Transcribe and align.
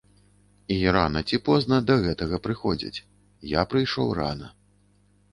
І 0.75 0.75
рана 0.95 1.21
ці 1.29 1.39
позна 1.49 1.75
да 1.89 1.97
гэтага 2.05 2.39
прыходзіць, 2.47 3.03
я 3.51 3.65
прыйшоў 3.75 4.07
рана. 4.21 4.47